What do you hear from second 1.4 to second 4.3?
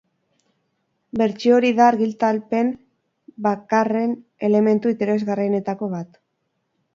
hori da argitalpen bdakarren